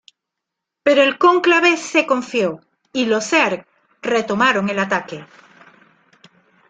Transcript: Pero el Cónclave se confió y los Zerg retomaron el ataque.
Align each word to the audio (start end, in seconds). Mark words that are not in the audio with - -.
Pero 0.81 1.03
el 1.03 1.19
Cónclave 1.19 1.77
se 1.77 2.07
confió 2.07 2.59
y 2.91 3.05
los 3.05 3.23
Zerg 3.29 3.67
retomaron 4.01 4.67
el 4.67 4.79
ataque. 4.79 5.27